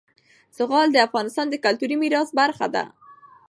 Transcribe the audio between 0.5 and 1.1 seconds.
زغال د